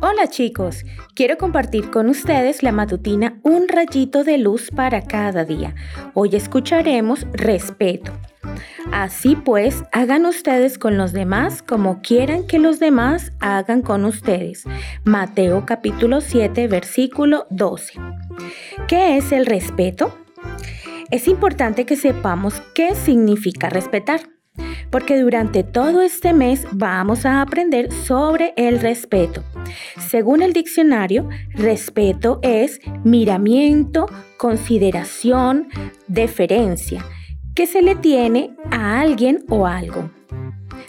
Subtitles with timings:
[0.00, 5.74] Hola chicos, quiero compartir con ustedes la matutina Un rayito de luz para cada día.
[6.14, 8.12] Hoy escucharemos respeto.
[8.90, 14.64] Así pues, hagan ustedes con los demás como quieran que los demás hagan con ustedes.
[15.04, 17.94] Mateo capítulo 7, versículo 12.
[18.88, 20.18] ¿Qué es el respeto?
[21.10, 24.22] Es importante que sepamos qué significa respetar
[24.92, 29.42] porque durante todo este mes vamos a aprender sobre el respeto.
[29.98, 35.68] Según el diccionario, respeto es miramiento, consideración,
[36.06, 37.04] deferencia
[37.54, 40.10] que se le tiene a alguien o algo.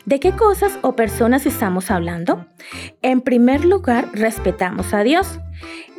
[0.05, 2.45] ¿De qué cosas o personas estamos hablando?
[3.01, 5.39] En primer lugar, respetamos a Dios.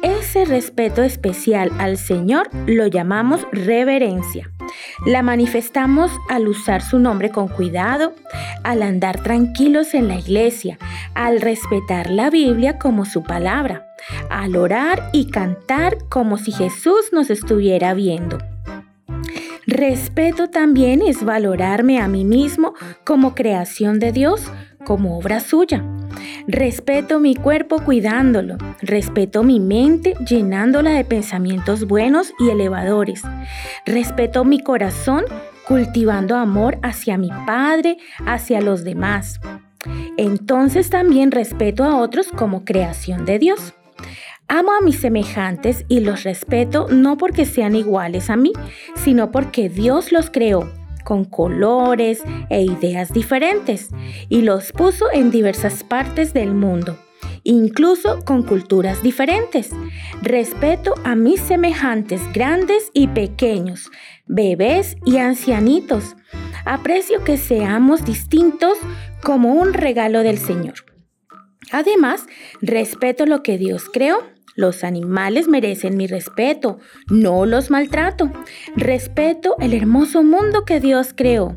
[0.02, 4.50] Ese respeto especial al Señor lo llamamos reverencia.
[5.06, 8.12] La manifestamos al usar su nombre con cuidado,
[8.62, 10.78] al andar tranquilos en la iglesia,
[11.14, 13.86] al respetar la Biblia como su palabra,
[14.28, 18.38] al orar y cantar como si Jesús nos estuviera viendo.
[19.74, 24.52] Respeto también es valorarme a mí mismo como creación de Dios,
[24.84, 25.84] como obra suya.
[26.46, 28.56] Respeto mi cuerpo cuidándolo.
[28.82, 33.22] Respeto mi mente llenándola de pensamientos buenos y elevadores.
[33.84, 35.24] Respeto mi corazón
[35.66, 39.40] cultivando amor hacia mi Padre, hacia los demás.
[40.16, 43.74] Entonces también respeto a otros como creación de Dios.
[44.48, 48.52] Amo a mis semejantes y los respeto no porque sean iguales a mí,
[48.94, 50.70] sino porque Dios los creó
[51.02, 53.88] con colores e ideas diferentes
[54.28, 56.98] y los puso en diversas partes del mundo,
[57.42, 59.70] incluso con culturas diferentes.
[60.20, 63.90] Respeto a mis semejantes grandes y pequeños,
[64.26, 66.16] bebés y ancianitos.
[66.66, 68.78] Aprecio que seamos distintos
[69.22, 70.74] como un regalo del Señor.
[71.72, 72.26] Además,
[72.60, 76.78] respeto lo que Dios creó los animales merecen mi respeto,
[77.10, 78.30] no los maltrato.
[78.76, 81.56] Respeto el hermoso mundo que Dios creó.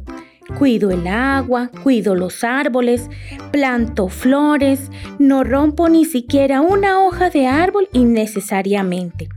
[0.57, 3.09] Cuido el agua, cuido los árboles,
[3.51, 9.27] planto flores, no rompo ni siquiera una hoja de árbol innecesariamente.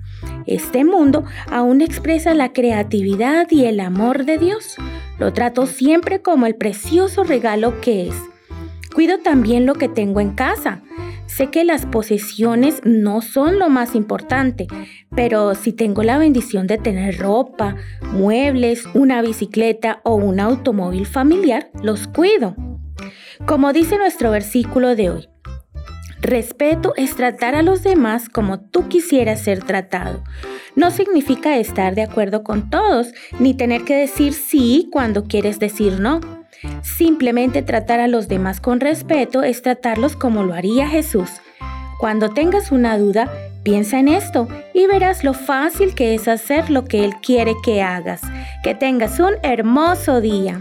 [0.46, 4.76] Este mundo aún expresa la creatividad y el amor de Dios.
[5.18, 8.14] Lo trato siempre como el precioso regalo que es.
[8.94, 10.82] Cuido también lo que tengo en casa.
[11.36, 14.66] Sé que las posesiones no son lo más importante,
[15.14, 21.70] pero si tengo la bendición de tener ropa, muebles, una bicicleta o un automóvil familiar,
[21.82, 22.56] los cuido.
[23.46, 25.28] Como dice nuestro versículo de hoy,
[26.20, 30.24] respeto es tratar a los demás como tú quisieras ser tratado.
[30.74, 36.00] No significa estar de acuerdo con todos, ni tener que decir sí cuando quieres decir
[36.00, 36.39] no.
[36.82, 41.30] Simplemente tratar a los demás con respeto es tratarlos como lo haría Jesús.
[41.98, 43.30] Cuando tengas una duda,
[43.62, 47.82] piensa en esto y verás lo fácil que es hacer lo que Él quiere que
[47.82, 48.22] hagas.
[48.62, 50.60] Que tengas un hermoso día.